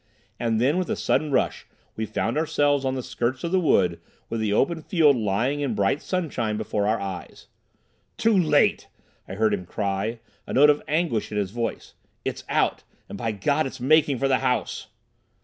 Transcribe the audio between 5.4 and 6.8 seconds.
in bright sunshine